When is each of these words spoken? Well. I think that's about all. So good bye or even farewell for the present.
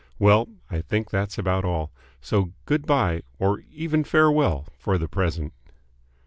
Well. 0.17 0.47
I 0.67 0.81
think 0.81 1.11
that's 1.11 1.37
about 1.37 1.63
all. 1.63 1.91
So 2.21 2.53
good 2.65 2.87
bye 2.87 3.21
or 3.37 3.59
even 3.71 4.03
farewell 4.03 4.65
for 4.75 4.97
the 4.97 5.07
present. 5.07 5.53